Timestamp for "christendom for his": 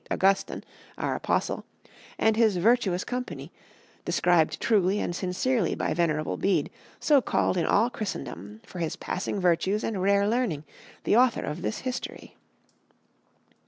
7.91-8.95